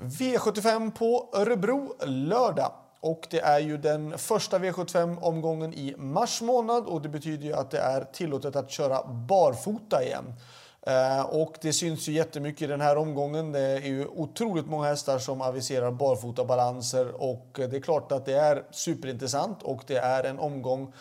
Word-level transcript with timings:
V75 0.00 0.90
på 0.90 1.28
Örebro 1.32 1.94
lördag. 2.06 2.72
Och 3.00 3.26
det 3.30 3.40
är 3.40 3.58
ju 3.58 3.76
den 3.76 4.18
första 4.18 4.58
V75-omgången 4.58 5.74
i 5.74 5.94
mars 5.98 6.40
månad 6.42 6.86
och 6.86 7.02
det 7.02 7.08
betyder 7.08 7.44
ju 7.44 7.52
att 7.52 7.70
det 7.70 7.78
är 7.78 8.04
tillåtet 8.04 8.56
att 8.56 8.70
köra 8.70 9.04
barfota 9.06 10.04
igen. 10.04 10.34
Eh, 10.82 11.20
och 11.20 11.54
det 11.60 11.72
syns 11.72 12.08
ju 12.08 12.12
jättemycket 12.12 12.62
i 12.62 12.66
den 12.66 12.80
här 12.80 12.96
omgången. 12.96 13.52
Det 13.52 13.60
är 13.60 13.80
ju 13.80 14.06
otroligt 14.06 14.66
många 14.66 14.88
hästar 14.88 15.18
som 15.18 15.40
aviserar 15.40 15.90
barfotabalanser 15.90 17.22
och 17.22 17.48
det 17.54 17.76
är 17.76 17.80
klart 17.80 18.12
att 18.12 18.26
det 18.26 18.34
är 18.34 18.64
superintressant 18.70 19.62
och 19.62 19.82
det 19.86 19.96
är 19.96 20.24
en 20.24 20.38
omgång 20.38 20.92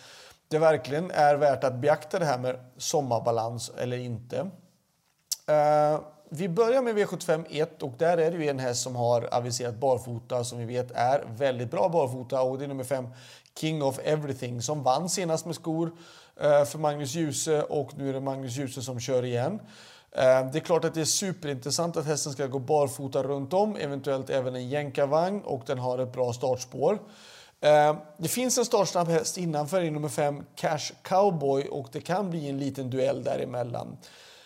det 0.49 0.59
verkligen 0.59 1.11
är 1.11 1.35
värt 1.35 1.63
att 1.63 1.75
beakta 1.75 2.19
det 2.19 2.25
här 2.25 2.37
med 2.37 2.59
sommarbalans 2.77 3.71
eller 3.77 3.97
inte. 3.97 4.37
Eh, 5.47 5.99
vi 6.31 6.49
börjar 6.49 6.81
med 6.81 6.97
V75 6.97 7.45
1 7.49 7.83
och 7.83 7.93
där 7.97 8.17
är 8.17 8.31
det 8.31 8.37
ju 8.37 8.49
en 8.49 8.59
häst 8.59 8.81
som 8.81 8.95
har 8.95 9.29
aviserat 9.31 9.75
barfota 9.75 10.43
som 10.43 10.59
vi 10.59 10.65
vet 10.65 10.91
är 10.91 11.23
väldigt 11.37 11.71
bra 11.71 11.89
barfota 11.89 12.41
och 12.41 12.57
det 12.57 12.65
är 12.65 12.67
nummer 12.67 12.83
5 12.83 13.07
King 13.59 13.83
of 13.83 13.99
Everything 14.03 14.61
som 14.61 14.83
vann 14.83 15.09
senast 15.09 15.45
med 15.45 15.55
skor 15.55 15.91
eh, 16.41 16.65
för 16.65 16.77
Magnus 16.77 17.15
Djuse 17.15 17.63
och 17.63 17.97
nu 17.97 18.09
är 18.09 18.13
det 18.13 18.19
Magnus 18.19 18.57
Djuse 18.57 18.81
som 18.81 18.99
kör 18.99 19.25
igen. 19.25 19.59
Eh, 20.11 20.51
det 20.51 20.57
är 20.57 20.59
klart 20.59 20.85
att 20.85 20.93
det 20.93 21.01
är 21.01 21.05
superintressant 21.05 21.97
att 21.97 22.05
hästen 22.05 22.33
ska 22.33 22.47
gå 22.47 22.59
barfota 22.59 23.23
runt 23.23 23.53
om, 23.53 23.75
eventuellt 23.75 24.29
även 24.29 24.55
en 24.55 24.69
jänkarvagn 24.69 25.41
och 25.41 25.63
den 25.65 25.79
har 25.79 25.99
ett 25.99 26.13
bra 26.13 26.33
startspår. 26.33 26.99
Eh, 27.61 27.97
det 28.17 28.27
finns 28.27 28.57
en 28.57 28.65
startsnabb 28.65 29.07
häst 29.07 29.37
innanför 29.37 29.81
i 29.81 29.91
nummer 29.91 30.09
5 30.09 30.43
Cash 30.55 30.93
Cowboy 31.01 31.67
och 31.67 31.87
det 31.91 32.01
kan 32.01 32.29
bli 32.29 32.49
en 32.49 32.59
liten 32.59 32.89
duell 32.89 33.23
däremellan. 33.23 33.97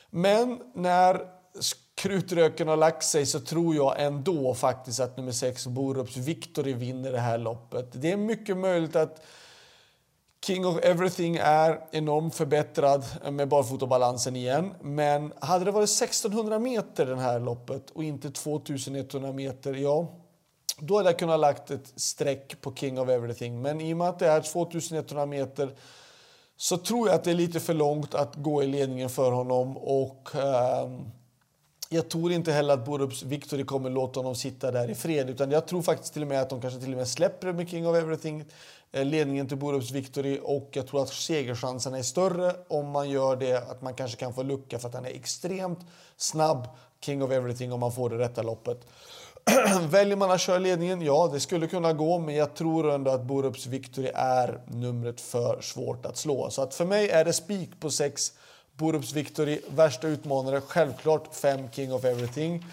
Men 0.09 0.59
när 0.73 1.42
krutröken 1.95 2.67
har 2.67 2.77
lagt 2.77 3.03
sig 3.03 3.25
så 3.25 3.39
tror 3.39 3.75
jag 3.75 4.01
ändå 4.01 4.53
faktiskt 4.53 4.99
att 4.99 5.17
nummer 5.17 5.31
6 5.31 5.67
Borups 5.67 6.17
Victory 6.17 6.73
vinner 6.73 7.11
det 7.11 7.19
här 7.19 7.37
loppet. 7.37 7.89
Det 7.91 8.11
är 8.11 8.17
mycket 8.17 8.57
möjligt 8.57 8.95
att 8.95 9.21
King 10.45 10.65
of 10.65 10.79
Everything 10.83 11.37
är 11.41 11.79
enormt 11.91 12.35
förbättrad 12.35 13.05
med 13.31 13.47
barfotabalansen 13.47 14.35
igen. 14.35 14.73
Men 14.81 15.33
hade 15.39 15.65
det 15.65 15.71
varit 15.71 15.89
1600 15.89 16.59
meter 16.59 17.05
det 17.05 17.15
här 17.15 17.39
loppet 17.39 17.89
och 17.89 18.03
inte 18.03 18.31
2100 18.31 19.31
meter, 19.31 19.73
ja, 19.73 20.07
då 20.79 20.97
hade 20.97 21.09
jag 21.09 21.19
kunnat 21.19 21.39
lagt 21.39 21.71
ett 21.71 21.93
streck 21.95 22.61
på 22.61 22.75
King 22.75 22.99
of 22.99 23.09
Everything. 23.09 23.61
Men 23.61 23.81
i 23.81 23.93
och 23.93 23.97
med 23.97 24.09
att 24.09 24.19
det 24.19 24.27
är 24.27 24.41
2100 24.41 25.25
meter 25.25 25.75
så 26.57 26.77
tror 26.77 27.07
jag 27.07 27.15
att 27.15 27.23
det 27.23 27.31
är 27.31 27.35
lite 27.35 27.59
för 27.59 27.73
långt 27.73 28.15
att 28.15 28.35
gå 28.35 28.63
i 28.63 28.67
ledningen 28.67 29.09
för 29.09 29.31
honom. 29.31 29.77
Och 29.77 30.35
eh, 30.35 30.89
jag 31.93 32.09
tror 32.09 32.31
inte 32.31 32.51
heller 32.51 32.73
att 32.73 32.85
Borups 32.85 33.23
Victory 33.23 33.63
kommer 33.63 33.89
låta 33.89 34.19
honom 34.19 34.35
sitta 34.35 34.71
där 34.71 34.89
i 34.89 34.95
fred. 34.95 35.29
Utan 35.29 35.51
jag 35.51 35.67
tror 35.67 35.81
faktiskt 35.81 36.13
till 36.13 36.21
och 36.21 36.27
med 36.27 36.41
att 36.41 36.49
de 36.49 36.61
kanske 36.61 36.79
till 36.79 36.91
och 36.91 36.97
med 36.97 37.07
släpper 37.07 37.53
med 37.53 37.69
King 37.69 37.87
of 37.87 37.97
Everything 37.97 38.45
eh, 38.91 39.05
ledningen 39.05 39.47
till 39.47 39.57
Borups 39.57 39.91
Victory. 39.91 40.39
Och 40.43 40.69
jag 40.71 40.87
tror 40.87 41.01
att 41.01 41.09
segerchanserna 41.09 41.97
är 41.97 42.03
större 42.03 42.55
om 42.67 42.89
man 42.89 43.09
gör 43.09 43.35
det. 43.35 43.57
Att 43.57 43.81
man 43.81 43.93
kanske 43.93 44.17
kan 44.17 44.33
få 44.33 44.43
lucka 44.43 44.79
för 44.79 44.87
att 44.87 44.93
han 44.93 45.05
är 45.05 45.09
extremt 45.09 45.79
snabb, 46.17 46.67
King 47.05 47.23
of 47.23 47.31
Everything, 47.31 47.73
om 47.73 47.79
man 47.79 47.91
får 47.91 48.09
det 48.09 48.17
rätta 48.17 48.41
loppet. 48.41 48.87
Väljer 49.89 50.15
man 50.15 50.31
att 50.31 50.41
köra 50.41 50.59
ledningen? 50.59 51.01
Ja, 51.01 51.29
det 51.33 51.39
skulle 51.39 51.67
kunna 51.67 51.93
gå, 51.93 52.19
men 52.19 52.35
jag 52.35 52.55
tror 52.55 52.91
ändå 52.91 53.11
att 53.11 53.23
Borups 53.23 53.65
Victory 53.65 54.11
är 54.15 54.61
numret 54.67 55.21
för 55.21 55.61
svårt 55.61 56.05
att 56.05 56.17
slå. 56.17 56.49
Så 56.49 56.61
att 56.61 56.73
för 56.73 56.85
mig 56.85 57.09
är 57.09 57.25
det 57.25 57.33
spik 57.33 57.79
på 57.79 57.89
6 57.89 58.33
Borups 58.77 59.13
Victory. 59.13 59.61
Värsta 59.69 60.07
utmanare, 60.07 60.61
självklart 60.61 61.35
5 61.35 61.69
King 61.71 61.93
of 61.93 62.05
Everything. 62.05 62.65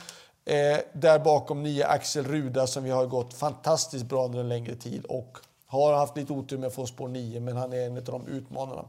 Eh, 0.45 0.79
där 0.93 1.19
bakom 1.19 1.63
9 1.63 1.87
Axel 1.87 2.25
Ruda 2.25 2.67
som 2.67 2.85
vi 2.85 2.91
har 2.91 3.07
gått 3.07 3.35
fantastiskt 3.35 4.05
bra 4.05 4.25
under 4.25 4.41
en 4.41 4.49
längre 4.49 4.77
tid 4.77 5.05
och 5.05 5.39
har 5.67 5.93
haft 5.93 6.17
lite 6.17 6.33
otur 6.33 6.59
med 6.59 6.67
att 6.67 6.75
få 6.75 6.87
spår 6.87 7.09
9, 7.09 7.41
men 7.41 7.57
han 7.57 7.73
är 7.73 7.87
en 7.87 7.97
av 7.97 8.03
de 8.03 8.27
utmanarna. 8.27 8.85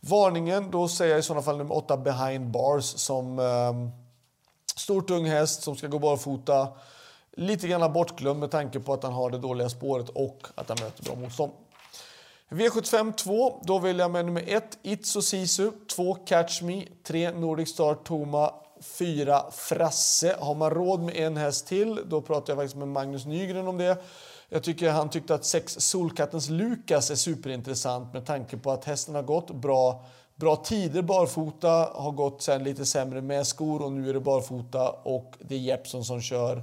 Varningen, 0.00 0.70
då 0.70 0.88
säger 0.88 1.10
jag 1.10 1.18
i 1.18 1.22
sådana 1.22 1.42
fall 1.42 1.58
nummer 1.58 1.76
8 1.76 1.96
Behind 1.96 2.50
Bars 2.50 2.84
som 2.84 3.38
eh, 3.38 3.72
stor 4.76 5.02
tung 5.02 5.26
häst 5.26 5.62
som 5.62 5.76
ska 5.76 5.86
gå 5.86 5.98
barfota 5.98 6.68
lite 7.32 7.68
grann 7.68 7.92
bortglömd 7.92 8.40
med 8.40 8.50
tanke 8.50 8.80
på 8.80 8.92
att 8.92 9.02
han 9.02 9.12
har 9.12 9.30
det 9.30 9.38
dåliga 9.38 9.68
spåret 9.68 10.08
och 10.08 10.46
att 10.54 10.68
han 10.68 10.78
möter 10.80 11.04
bra 11.04 11.14
motstånd. 11.14 11.52
V75 12.48 13.12
2, 13.12 13.62
då 13.64 13.78
vill 13.78 13.98
jag 13.98 14.10
med 14.10 14.24
nummer 14.24 14.44
1 14.46 14.78
Itso 14.82 15.22
Sisu, 15.22 15.70
2 15.96 16.14
Catch 16.14 16.62
Me, 16.62 16.84
3 17.06 17.30
Nordic 17.30 17.68
Star 17.68 17.94
Toma, 17.94 18.54
4 18.82 19.42
Frasse. 19.50 20.36
Har 20.40 20.54
man 20.54 20.70
råd 20.70 21.00
med 21.00 21.16
en 21.16 21.36
häst 21.36 21.66
till, 21.66 22.00
då 22.06 22.22
pratar 22.22 22.52
jag 22.52 22.58
faktiskt 22.58 22.76
med 22.76 22.88
Magnus 22.88 23.26
Nygren 23.26 23.68
om 23.68 23.78
det. 23.78 23.96
Jag 24.48 24.62
tycker 24.62 24.90
han 24.90 25.10
tyckte 25.10 25.34
att 25.34 25.44
6 25.44 25.80
Solkattens 25.80 26.48
Lukas 26.48 27.10
är 27.10 27.14
superintressant 27.14 28.12
med 28.12 28.26
tanke 28.26 28.56
på 28.56 28.70
att 28.70 28.84
hästen 28.84 29.14
har 29.14 29.22
gått 29.22 29.50
bra 29.50 30.04
bra 30.38 30.56
tider 30.56 31.02
barfota, 31.02 31.90
har 31.94 32.12
gått 32.12 32.42
sen 32.42 32.64
lite 32.64 32.86
sämre 32.86 33.20
med 33.20 33.46
skor 33.46 33.82
och 33.82 33.92
nu 33.92 34.10
är 34.10 34.14
det 34.14 34.20
barfota 34.20 34.90
och 34.90 35.34
det 35.40 35.54
är 35.54 35.58
Jeppson 35.58 36.04
som 36.04 36.20
kör. 36.20 36.62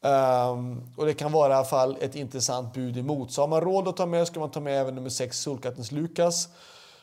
Um, 0.00 0.92
och 0.96 1.06
det 1.06 1.14
kan 1.14 1.32
vara 1.32 1.52
i 1.52 1.56
alla 1.56 1.64
fall 1.64 1.96
ett 2.00 2.14
intressant 2.14 2.74
bud 2.74 2.96
emot. 2.96 3.32
Så 3.32 3.42
har 3.42 3.48
man 3.48 3.60
råd 3.60 3.88
att 3.88 3.96
ta 3.96 4.06
med 4.06 4.26
ska 4.26 4.40
man 4.40 4.50
ta 4.50 4.60
med 4.60 4.80
även 4.80 4.94
nummer 4.94 5.10
6 5.10 5.38
Solkattens 5.38 5.92
Lukas. 5.92 6.48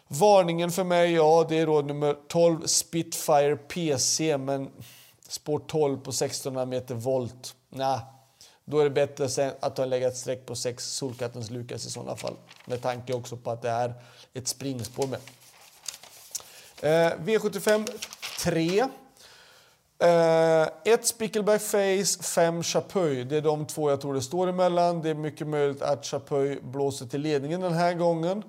Varningen 0.07 0.71
för 0.71 0.83
mig, 0.83 1.13
ja 1.13 1.45
det 1.49 1.59
är 1.59 1.65
då 1.65 1.81
nummer 1.81 2.15
12 2.27 2.65
Spitfire 2.65 3.55
PC, 3.55 4.37
men 4.37 4.69
spår 5.27 5.61
12 5.67 5.97
på 5.97 6.09
1600 6.09 6.65
meter 6.65 6.95
volt. 6.95 7.55
Nah, 7.69 7.99
då 8.65 8.79
är 8.79 8.83
det 8.83 8.89
bättre 8.89 9.53
att 9.59 9.77
ha 9.77 9.85
lägga 9.85 10.07
ett 10.07 10.17
streck 10.17 10.45
på 10.45 10.55
6 10.55 10.85
Solkattens 10.85 11.49
Lukas 11.49 11.85
i 11.85 11.89
sådana 11.89 12.15
fall. 12.15 12.35
Med 12.65 12.81
tanke 12.81 13.13
också 13.13 13.37
på 13.37 13.51
att 13.51 13.61
det 13.61 13.69
är 13.69 13.93
ett 14.33 14.47
springspår 14.47 15.07
med. 15.07 15.19
Eh, 16.81 17.13
V75 17.17 17.89
3. 18.43 18.87
Eh, 19.99 20.93
ett 20.93 21.05
Spickelberg 21.05 21.59
Face, 21.59 22.23
fem 22.23 22.63
Chapuis. 22.63 23.29
Det 23.29 23.37
är 23.37 23.41
de 23.41 23.65
två 23.65 23.89
jag 23.89 24.01
tror 24.01 24.13
det 24.13 24.21
står 24.21 24.47
emellan. 24.47 25.01
Det 25.01 25.09
är 25.09 25.15
mycket 25.15 25.47
möjligt 25.47 25.81
att 25.81 26.05
Chapuis 26.05 26.61
blåser 26.61 27.05
till 27.05 27.21
ledningen 27.21 27.61
den 27.61 27.73
här 27.73 27.93
gången. 27.93 28.43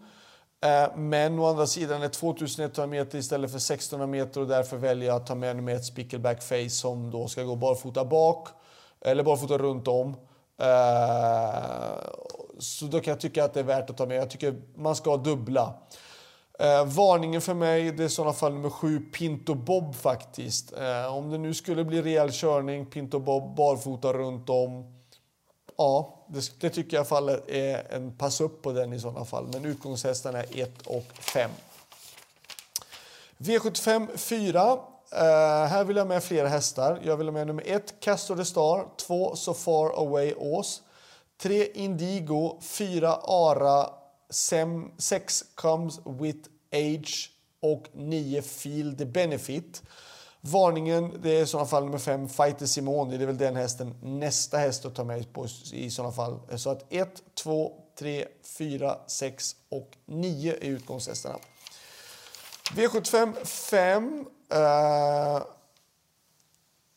Eh, 0.65 0.97
men 0.97 1.39
å 1.39 1.47
andra 1.47 1.67
sidan 1.67 2.03
är 2.03 2.09
2100 2.09 2.87
meter 2.87 3.19
istället 3.19 3.51
för 3.51 3.59
1600 3.59 4.07
meter 4.07 4.41
och 4.41 4.47
därför 4.47 4.77
väljer 4.77 5.09
jag 5.09 5.17
att 5.17 5.27
ta 5.27 5.35
med 5.35 5.63
mig 5.63 5.75
ett 5.75 5.85
Spickleback 5.85 6.43
Face 6.43 6.71
som 6.71 7.11
då 7.11 7.29
ska 7.29 7.43
gå 7.43 7.57
barfota 7.57 8.05
bak, 8.05 8.49
eller 9.01 9.23
barfota 9.23 9.59
runt 9.59 9.89
om. 9.89 10.17
Eh, 10.61 11.57
så 12.59 12.85
då 12.85 13.01
kan 13.01 13.11
jag 13.13 13.21
tycka 13.21 13.45
att 13.45 13.55
det 13.55 13.61
är 13.61 13.65
värt 13.65 13.91
att 13.91 13.97
ta 13.97 14.07
med. 14.07 14.17
Jag 14.17 14.31
tycker 14.31 14.63
man 14.77 14.97
ska 14.97 15.17
dubbla. 15.17 15.75
Eh, 16.59 16.85
varningen 16.85 17.41
för 17.41 17.55
mig 17.55 17.93
det 17.93 18.03
är 18.03 18.07
i 18.07 18.11
sådana 18.11 18.33
fall 18.33 18.53
nummer 18.55 18.71
sju, 18.71 19.01
Pinto 19.01 19.55
Bob 19.55 19.95
faktiskt. 19.95 20.73
Eh, 20.73 21.17
om 21.17 21.31
det 21.31 21.39
nu 21.39 21.55
skulle 21.55 21.85
bli 21.85 22.03
rejäl 22.03 22.33
körning, 22.33 22.87
Pinto 22.87 23.19
Bob 23.19 23.57
barfota 23.57 24.13
runt 24.13 24.51
om. 24.51 24.93
Ja, 25.79 26.25
det, 26.29 26.61
det 26.61 26.71
tycker 26.71 26.97
jag 26.97 27.09
fallet 27.09 27.49
är 27.49 27.93
en 27.95 28.17
pass 28.17 28.41
upp 28.41 28.63
på 28.63 28.73
den 28.73 28.93
i 28.93 29.01
sådana 29.01 29.25
fall. 29.25 29.49
Men 29.53 29.65
utgångshästarna 29.65 30.39
är 30.39 30.61
1 30.61 30.87
och 30.87 31.07
5. 31.13 31.51
V75 33.39 34.17
4. 34.17 34.79
Uh, 35.13 35.21
här 35.67 35.85
vill 35.85 35.97
jag 35.97 36.07
med 36.07 36.25
flera 36.25 36.49
hästar. 36.49 37.01
Jag 37.05 37.17
vill 37.17 37.27
ha 37.27 37.33
med 37.33 37.47
nummer 37.47 37.63
1, 37.67 38.01
Castor 38.01 38.37
the 38.37 38.45
Star. 38.45 38.87
2, 38.97 39.37
So 39.37 39.55
Far 39.55 39.89
Away 39.89 40.35
Ås. 40.37 40.83
3, 41.39 41.67
Indigo. 41.67 42.59
4, 42.63 43.19
Ara. 43.23 43.91
6 44.31 45.45
comes 45.55 46.01
with 46.05 46.49
age 46.73 47.31
och 47.61 47.89
9 47.93 48.43
feel 48.43 48.97
the 48.97 49.05
benefit. 49.05 49.83
Varningen 50.41 51.21
det 51.23 51.31
är 51.31 51.43
i 51.43 51.47
sådana 51.47 51.69
fall 51.69 51.85
nummer 51.85 51.99
5, 51.99 52.29
Fighter 52.29 52.67
Simone. 52.67 53.17
Det 53.17 53.25
är 53.25 53.27
väl 53.27 53.39
den 53.39 53.57
hästen 53.57 53.95
nästa 54.03 54.59
häst 54.59 54.85
att 54.85 54.95
ta 54.95 55.05
med 55.05 55.33
på 55.33 55.47
i 55.73 55.91
sådana 55.91 56.13
fall. 56.13 56.59
Så 56.59 56.71
att 56.71 56.93
1, 56.93 57.23
2, 57.35 57.73
3, 57.99 58.27
4, 58.59 58.99
6 59.07 59.57
och 59.69 59.97
9 60.07 60.53
är 60.53 60.67
utgångshästarna. 60.67 61.39
V75 62.75 63.45
5. 63.45 64.27
Eh, 64.53 65.43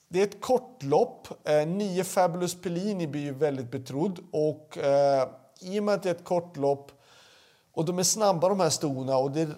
det 0.08 0.20
är 0.20 0.24
ett 0.24 0.42
kortlopp. 0.42 1.48
Eh, 1.48 1.60
uh, 1.60 1.68
9 1.68 2.04
Fabulous 2.04 2.62
Pellini 2.62 3.08
blir 3.08 3.22
ju 3.22 3.34
väldigt 3.34 3.72
betrodd. 3.72 4.20
Och 4.32 4.78
eh, 4.78 5.30
i 5.60 5.80
och 5.80 5.84
med 5.84 5.96
att 5.96 6.04
det 6.04 6.10
är 6.10 6.16
ett 6.16 6.24
kortlopp 6.24 6.92
och 7.80 7.86
de 7.86 8.00
är 8.00 8.04
snabba 8.04 8.50
de 8.50 8.60
här 8.60 8.70
stona 8.70 9.18
och 9.18 9.32
det, 9.32 9.50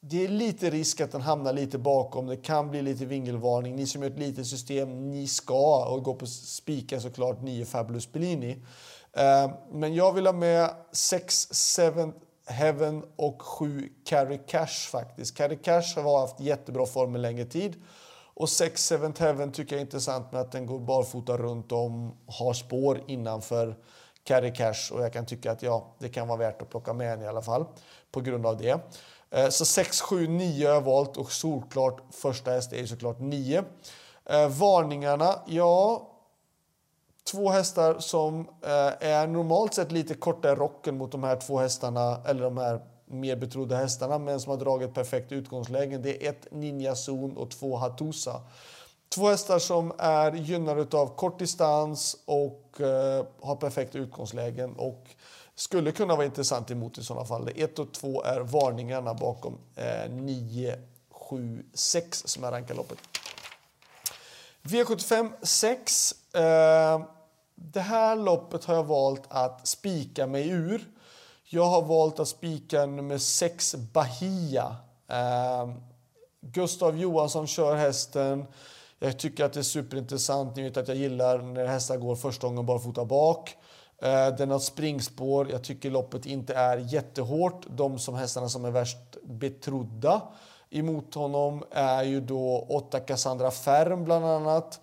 det 0.00 0.24
är 0.24 0.28
lite 0.28 0.70
risk 0.70 1.00
att 1.00 1.12
den 1.12 1.20
hamnar 1.20 1.52
lite 1.52 1.78
bakom. 1.78 2.26
Det 2.26 2.36
kan 2.36 2.70
bli 2.70 2.82
lite 2.82 3.04
vingelvarning. 3.06 3.76
Ni 3.76 3.86
som 3.86 4.02
gör 4.02 4.10
ett 4.10 4.18
litet 4.18 4.46
system, 4.46 5.10
ni 5.10 5.28
ska 5.28 5.86
och 5.86 6.02
gå 6.02 6.14
på 6.14 6.26
spika 6.26 7.00
såklart 7.00 7.42
9 7.42 7.64
Fabulous 7.64 8.12
Bellini. 8.12 8.64
Eh, 9.12 9.50
men 9.72 9.94
jag 9.94 10.12
vill 10.12 10.26
ha 10.26 10.32
med 10.32 10.70
6 10.92 11.48
7 11.76 12.12
Heaven 12.46 13.04
och 13.16 13.42
7 13.42 13.92
Carry 14.04 14.38
Cash 14.46 14.90
faktiskt. 14.90 15.36
Carry 15.36 15.56
Cash 15.56 16.02
har 16.02 16.20
haft 16.20 16.40
jättebra 16.40 16.86
form 16.86 17.14
en 17.14 17.22
längre 17.22 17.44
tid. 17.44 17.74
Och 18.34 18.48
6 18.48 18.86
Seventh 18.86 19.22
Heaven 19.22 19.52
tycker 19.52 19.76
jag 19.76 19.80
är 19.80 19.84
intressant 19.84 20.32
med 20.32 20.40
att 20.40 20.52
den 20.52 20.66
går 20.66 20.78
barfota 20.78 21.36
runt 21.36 21.72
om, 21.72 22.16
har 22.26 22.52
spår 22.52 23.00
innanför 23.06 23.76
carry 24.28 24.52
cash 24.52 24.92
och 24.92 25.02
jag 25.02 25.12
kan 25.12 25.26
tycka 25.26 25.52
att 25.52 25.62
ja, 25.62 25.94
det 25.98 26.08
kan 26.08 26.28
vara 26.28 26.38
värt 26.38 26.62
att 26.62 26.70
plocka 26.70 26.92
med 26.92 27.12
en 27.12 27.22
i 27.22 27.26
alla 27.26 27.42
fall 27.42 27.64
på 28.12 28.20
grund 28.20 28.46
av 28.46 28.56
det. 28.56 28.80
Eh, 29.30 29.48
så 29.48 29.64
6, 29.64 30.00
7, 30.00 30.28
9 30.28 30.66
har 30.66 30.74
jag 30.74 30.80
valt 30.80 31.16
och 31.16 31.32
solklart 31.32 32.00
första 32.10 32.50
häst 32.50 32.72
är 32.72 32.76
ju 32.76 32.86
såklart 32.86 33.20
9. 33.20 33.64
Eh, 34.24 34.48
varningarna, 34.48 35.34
ja, 35.46 36.02
två 37.32 37.50
hästar 37.50 37.98
som 37.98 38.40
eh, 38.62 39.08
är 39.08 39.26
normalt 39.26 39.74
sett 39.74 39.92
lite 39.92 40.14
kortare 40.14 40.54
rocken 40.54 40.98
mot 40.98 41.12
de 41.12 41.24
här 41.24 41.36
två 41.36 41.58
hästarna, 41.58 42.20
eller 42.26 42.42
de 42.42 42.58
här 42.58 42.80
mer 43.06 43.36
betrodda 43.36 43.76
hästarna, 43.76 44.18
men 44.18 44.40
som 44.40 44.50
har 44.50 44.56
dragit 44.56 44.94
perfekt 44.94 45.32
utgångslägen. 45.32 46.02
Det 46.02 46.26
är 46.26 46.30
ett 46.30 46.46
Ninja 46.50 46.94
Zon 46.94 47.36
och 47.36 47.50
två 47.50 47.76
Hatusa. 47.76 48.40
Två 49.08 49.28
hästar 49.28 49.58
som 49.58 49.92
är 49.98 50.32
gynnade 50.32 50.98
av 50.98 51.16
kort 51.16 51.38
distans 51.38 52.16
och 52.24 52.80
eh, 52.80 53.26
har 53.40 53.56
perfekta 53.56 53.98
utgångslägen 53.98 54.74
och 54.76 55.06
skulle 55.54 55.92
kunna 55.92 56.16
vara 56.16 56.26
intressant 56.26 56.70
emot 56.70 56.98
i 56.98 57.04
sådana 57.04 57.26
fall. 57.26 57.50
1 57.56 57.78
och 57.78 57.92
2 57.92 58.22
är 58.24 58.40
varningarna 58.40 59.14
bakom 59.14 59.58
eh, 59.76 60.10
9, 60.10 60.78
7, 61.10 61.64
6 61.74 62.22
som 62.26 62.44
är 62.44 62.50
rankarloppet. 62.50 62.98
V75 64.62 65.32
6. 65.42 66.14
Eh, 66.34 67.00
det 67.54 67.80
här 67.80 68.16
loppet 68.16 68.64
har 68.64 68.74
jag 68.74 68.84
valt 68.84 69.22
att 69.28 69.68
spika 69.68 70.26
mig 70.26 70.48
ur. 70.48 70.88
Jag 71.44 71.64
har 71.64 71.82
valt 71.82 72.20
att 72.20 72.28
spika 72.28 72.86
nummer 72.86 73.18
6 73.18 73.74
Bahia. 73.74 74.76
Eh, 75.08 75.68
Gustav 76.40 76.98
Johansson 76.98 77.46
kör 77.46 77.76
hästen. 77.76 78.46
Jag 78.98 79.18
tycker 79.18 79.44
att 79.44 79.52
det 79.52 79.60
är 79.60 79.64
superintressant. 79.64 80.56
Ni 80.56 80.62
vet 80.62 80.76
att 80.76 80.88
jag 80.88 80.96
gillar 80.96 81.38
när 81.38 81.66
hästar 81.66 81.96
går 81.96 82.16
första 82.16 82.46
gången 82.46 82.66
barfota 82.66 83.04
bak. 83.04 83.56
Eh, 84.02 84.28
den 84.36 84.50
har 84.50 84.58
springspår. 84.58 85.50
Jag 85.50 85.64
tycker 85.64 85.90
loppet 85.90 86.26
inte 86.26 86.54
är 86.54 86.76
jättehårt. 86.76 87.66
De 87.70 87.98
som 87.98 88.14
hästarna 88.14 88.48
som 88.48 88.64
är 88.64 88.70
värst 88.70 88.98
betrodda 89.24 90.22
emot 90.70 91.14
honom 91.14 91.64
är 91.70 92.02
ju 92.02 92.20
då 92.20 92.66
8 92.68 93.00
Cassandra 93.00 93.50
Färm 93.50 94.04
bland 94.04 94.24
annat. 94.24 94.80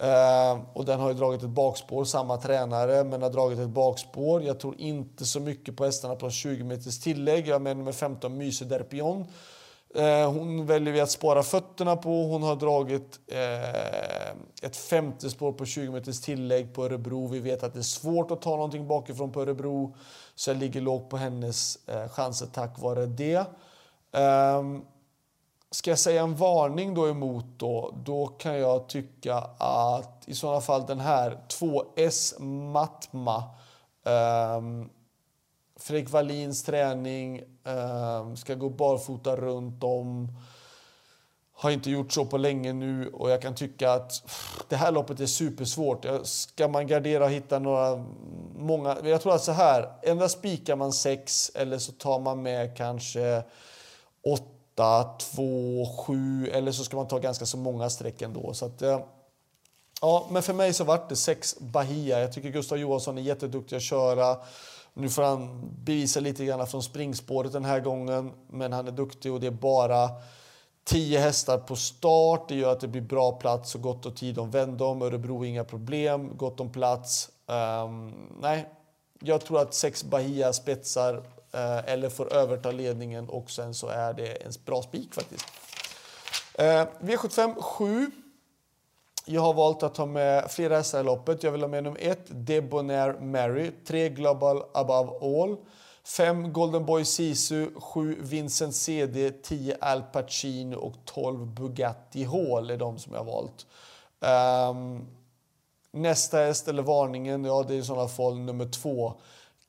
Eh, 0.00 0.60
och 0.72 0.84
den 0.84 1.00
har 1.00 1.08
ju 1.08 1.14
dragit 1.14 1.42
ett 1.42 1.48
bakspår, 1.48 2.04
samma 2.04 2.36
tränare, 2.36 3.04
men 3.04 3.22
har 3.22 3.30
dragit 3.30 3.58
ett 3.58 3.68
bakspår. 3.68 4.42
Jag 4.42 4.60
tror 4.60 4.80
inte 4.80 5.24
så 5.24 5.40
mycket 5.40 5.76
på 5.76 5.84
hästarna 5.84 6.14
på 6.14 6.30
20 6.30 6.64
meters 6.64 7.00
tillägg. 7.00 7.48
Jag 7.48 7.62
menar 7.62 7.82
med 7.82 7.94
15 7.94 8.38
Myse 8.38 8.64
Derpion. 8.64 9.26
Eh, 9.94 10.32
hon 10.32 10.66
väljer 10.66 10.94
vi 10.94 11.00
att 11.00 11.10
spara 11.10 11.42
fötterna 11.42 11.96
på. 11.96 12.24
Hon 12.24 12.42
har 12.42 12.56
dragit 12.56 13.20
eh, 13.26 14.30
ett 14.62 14.76
femte 14.76 15.30
spår 15.30 15.52
på 15.52 15.64
20 15.64 15.90
meters 15.92 16.20
tillägg 16.20 16.74
på 16.74 16.84
Örebro. 16.84 17.26
Vi 17.26 17.38
vet 17.38 17.62
att 17.62 17.72
det 17.72 17.78
är 17.80 17.82
svårt 17.82 18.30
att 18.30 18.42
ta 18.42 18.50
någonting 18.50 18.88
bakifrån 18.88 19.32
på 19.32 19.42
Örebro. 19.42 19.94
Så 20.34 20.50
jag 20.50 20.56
ligger 20.56 20.80
lågt 20.80 21.08
på 21.10 21.16
hennes 21.16 21.88
eh, 21.88 22.08
chanser 22.08 22.46
tack 22.46 22.78
vare 22.78 23.06
det. 23.06 23.46
Eh, 24.12 24.62
Ska 25.72 25.90
jag 25.90 25.98
säga 25.98 26.22
en 26.22 26.36
varning 26.36 26.94
då 26.94 27.08
emot 27.08 27.44
då, 27.56 27.94
då 28.04 28.26
kan 28.26 28.58
jag 28.58 28.88
tycka 28.88 29.34
att 29.58 30.22
i 30.26 30.34
sådana 30.34 30.60
fall 30.60 30.86
den 30.86 31.00
här 31.00 31.38
2S 31.48 32.42
Matma 32.42 33.36
eh, 34.06 34.60
Fredrik 35.80 36.10
Wallins 36.10 36.62
träning, 36.62 37.42
ehm, 37.64 38.36
ska 38.36 38.54
gå 38.54 38.68
barfota 38.68 39.36
runt 39.36 39.84
om. 39.84 40.28
Har 41.52 41.70
inte 41.70 41.90
gjort 41.90 42.12
så 42.12 42.24
på 42.24 42.38
länge 42.38 42.72
nu 42.72 43.08
och 43.08 43.30
jag 43.30 43.42
kan 43.42 43.54
tycka 43.54 43.92
att 43.92 44.22
det 44.68 44.76
här 44.76 44.92
loppet 44.92 45.20
är 45.20 45.26
supersvårt. 45.26 46.06
Ska 46.22 46.68
man 46.68 46.86
gardera 46.86 47.24
och 47.24 47.30
hitta 47.30 47.58
några 47.58 48.04
många... 48.56 48.96
Jag 49.04 49.22
tror 49.22 49.34
att 49.34 49.44
så 49.44 49.52
här, 49.52 49.92
endast 50.02 50.38
spikar 50.38 50.76
man 50.76 50.92
sex 50.92 51.50
eller 51.54 51.78
så 51.78 51.92
tar 51.92 52.20
man 52.20 52.42
med 52.42 52.76
kanske 52.76 53.42
åtta 54.24 54.44
8, 54.80 55.04
2, 55.18 55.86
7 56.06 56.46
eller 56.52 56.72
så 56.72 56.84
ska 56.84 56.96
man 56.96 57.08
ta 57.08 57.18
ganska 57.18 57.46
så 57.46 57.56
många 57.56 57.90
streck 57.90 58.22
ändå. 58.22 58.54
Så 58.54 58.66
att, 58.66 58.82
eh, 58.82 59.00
ja, 60.00 60.26
men 60.30 60.42
för 60.42 60.52
mig 60.52 60.72
så 60.72 60.84
vart 60.84 61.08
det 61.08 61.16
sex 61.16 61.58
Bahia. 61.58 62.20
Jag 62.20 62.32
tycker 62.32 62.48
Gustav 62.48 62.78
Johansson 62.78 63.18
är 63.18 63.22
jätteduktig 63.22 63.76
att 63.76 63.82
köra. 63.82 64.36
Nu 64.94 65.08
får 65.08 65.22
han 65.22 65.70
bevisa 65.84 66.20
lite 66.20 66.44
grann 66.44 66.66
från 66.66 66.82
springspåret 66.82 67.52
den 67.52 67.64
här 67.64 67.80
gången, 67.80 68.32
men 68.50 68.72
han 68.72 68.88
är 68.88 68.92
duktig 68.92 69.32
och 69.32 69.40
det 69.40 69.46
är 69.46 69.50
bara 69.50 70.10
10 70.84 71.18
hästar 71.18 71.58
på 71.58 71.76
start. 71.76 72.48
Det 72.48 72.54
gör 72.54 72.72
att 72.72 72.80
det 72.80 72.88
blir 72.88 73.02
bra 73.02 73.32
plats 73.32 73.74
och 73.74 73.80
gott 73.80 74.06
och 74.06 74.16
tid 74.16 74.38
om 74.38 74.50
vändom. 74.50 75.02
Örebro 75.02 75.44
inga 75.44 75.64
problem, 75.64 76.36
gott 76.36 76.60
om 76.60 76.72
plats. 76.72 77.30
Um, 77.46 78.14
nej, 78.40 78.68
jag 79.20 79.40
tror 79.40 79.60
att 79.60 79.74
sex 79.74 80.04
Bahia 80.04 80.52
spetsar 80.52 81.14
uh, 81.14 81.90
eller 81.90 82.08
får 82.08 82.32
överta 82.32 82.70
ledningen 82.70 83.28
och 83.28 83.50
sen 83.50 83.74
så 83.74 83.88
är 83.88 84.12
det 84.12 84.26
en 84.26 84.52
bra 84.64 84.82
spik 84.82 85.14
faktiskt. 85.14 85.46
Uh, 86.58 86.64
V75 87.00 87.60
7. 87.60 88.10
Jag 89.24 89.40
har 89.40 89.54
valt 89.54 89.82
att 89.82 89.94
ta 89.94 90.06
med 90.06 90.50
flera 90.50 90.76
hästar 90.76 91.00
i 91.00 91.02
loppet. 91.02 91.42
Jag 91.42 91.52
vill 91.52 91.60
ha 91.60 91.68
med 91.68 91.84
nummer 91.84 92.00
1, 92.00 92.18
Debonair 92.26 93.20
Mary, 93.20 93.70
3 93.86 94.08
Global 94.08 94.62
Above 94.74 95.10
All, 95.20 95.56
5 96.04 96.52
Golden 96.52 96.86
Boy 96.86 97.04
Sisu, 97.04 97.70
7 97.80 98.18
Vincent 98.20 98.74
CD, 98.74 99.30
10 99.30 99.76
Al 99.80 100.02
Pacino 100.02 100.76
och 100.76 100.94
12 101.04 101.46
Bugatti 101.46 102.24
Hall 102.24 102.70
är 102.70 102.76
de 102.76 102.98
som 102.98 103.12
jag 103.12 103.24
har 103.24 103.32
valt. 103.32 103.66
Um, 104.20 105.06
nästa 105.92 106.38
häst, 106.38 106.68
eller 106.68 106.82
varningen, 106.82 107.44
ja 107.44 107.64
det 107.68 107.74
är 107.74 107.78
i 107.78 107.82
sådana 107.82 108.08
fall 108.08 108.38
nummer 108.38 108.66
2. 108.66 109.14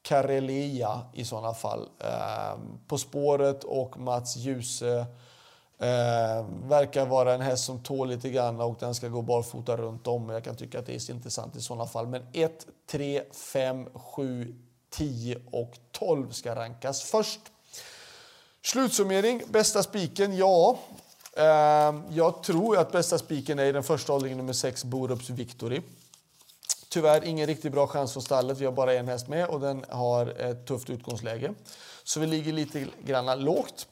Karelia 0.01 1.01
i 1.13 1.25
sådana 1.25 1.54
fall. 1.54 1.80
Um, 1.80 2.80
på 2.88 2.97
spåret 2.97 3.63
och 3.63 4.00
Mats 4.00 4.36
Djuse 4.36 5.06
eh, 5.81 6.45
verkar 6.63 7.06
vara 7.06 7.33
en 7.33 7.42
häst 7.42 7.66
som 7.66 7.83
tål 7.83 8.10
lite 8.10 8.30
grann 8.30 8.62
och 8.62 8.78
den 8.80 8.95
ska 8.95 9.07
gå 9.07 9.22
barfota 9.22 9.78
runt 9.78 10.07
om. 10.07 10.30
Jag 10.30 10.44
kan 10.44 10.56
tycka 10.56 10.80
att 10.80 10.86
det 10.86 10.95
är 10.95 11.12
intressant 11.12 11.56
i 11.56 11.62
sådana 11.62 11.86
fall. 11.86 12.07
Men 12.07 12.24
1, 12.33 12.68
3, 12.92 13.24
5, 13.31 13.89
7, 13.94 14.56
10 14.89 15.42
och 15.51 15.78
12 15.92 16.31
ska 16.31 16.56
rankas 16.56 17.01
först. 17.01 17.39
Slutsummering, 18.63 19.42
bästa 19.48 19.83
spiken, 19.83 20.38
ja. 20.38 20.80
Eh, 21.38 21.95
jag 22.10 22.44
tror 22.44 22.78
att 22.78 22.92
bästa 22.92 23.18
spiken 23.18 23.60
är 23.60 23.66
i 23.66 23.72
den 23.72 23.83
första 23.83 24.13
hållningen 24.13 24.38
nummer 24.38 24.54
6, 24.54 24.83
Borups 24.83 25.30
Victory. 25.30 25.81
Tyvärr 26.89 27.24
ingen 27.24 27.48
riktigt 27.48 27.72
bra 27.72 27.88
chans 27.88 28.14
från 28.14 28.23
stallet. 28.23 28.57
Vi 28.57 28.66
har 28.66 28.71
bara 28.71 28.94
en 28.94 29.07
häst 29.07 29.28
med 29.28 29.47
och 29.47 29.59
den 29.59 29.85
har 29.90 30.28
ett 30.28 30.68
tufft 30.68 30.90
utgångsläge. 30.90 31.54
Så 32.04 32.19
vi 32.19 32.28
ligger 32.28 32.54
lite 32.54 32.88
grann 33.04 33.44
lågt. 33.44 33.88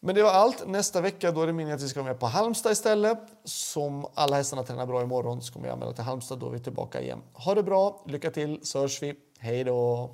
Men 0.00 0.14
det 0.14 0.22
var 0.22 0.30
allt. 0.30 0.66
Nästa 0.66 1.00
vecka 1.00 1.32
då 1.32 1.42
är 1.42 1.46
det 1.46 1.52
meningen 1.52 1.76
att 1.76 1.82
vi 1.82 1.88
ska 1.88 2.02
vara 2.02 2.12
med 2.12 2.20
på 2.20 2.26
Halmstad 2.26 2.72
istället. 2.72 3.18
Som 3.44 4.06
alla 4.14 4.36
hästarna 4.36 4.62
tränar 4.62 4.86
bra 4.86 5.02
imorgon 5.02 5.42
så 5.42 5.52
kommer 5.52 5.66
jag 5.66 5.72
anmäla 5.72 5.92
till 5.92 6.04
Halmstad. 6.04 6.38
Då 6.38 6.46
är 6.46 6.50
vi 6.50 6.58
tillbaka 6.58 7.00
igen. 7.00 7.22
Ha 7.32 7.54
det 7.54 7.62
bra, 7.62 8.04
lycka 8.06 8.30
till 8.30 8.60
så 8.62 8.80
hörs 8.80 9.02
vi. 9.02 9.14
Hej 9.38 9.64
då! 9.64 10.10